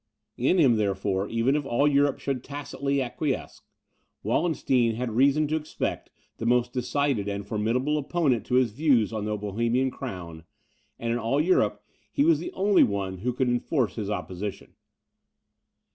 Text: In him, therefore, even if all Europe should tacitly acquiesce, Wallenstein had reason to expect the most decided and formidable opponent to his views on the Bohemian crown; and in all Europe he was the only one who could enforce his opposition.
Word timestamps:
In 0.37 0.57
him, 0.57 0.77
therefore, 0.77 1.27
even 1.29 1.55
if 1.55 1.63
all 1.63 1.87
Europe 1.87 2.17
should 2.17 2.43
tacitly 2.43 3.03
acquiesce, 3.03 3.61
Wallenstein 4.23 4.95
had 4.95 5.11
reason 5.11 5.47
to 5.49 5.55
expect 5.55 6.09
the 6.37 6.45
most 6.47 6.73
decided 6.73 7.27
and 7.27 7.45
formidable 7.47 7.99
opponent 7.99 8.43
to 8.47 8.55
his 8.55 8.71
views 8.71 9.13
on 9.13 9.25
the 9.25 9.37
Bohemian 9.37 9.91
crown; 9.91 10.43
and 10.97 11.13
in 11.13 11.19
all 11.19 11.39
Europe 11.39 11.83
he 12.11 12.25
was 12.25 12.39
the 12.39 12.51
only 12.53 12.83
one 12.83 13.19
who 13.19 13.31
could 13.31 13.47
enforce 13.47 13.93
his 13.93 14.09
opposition. 14.09 14.73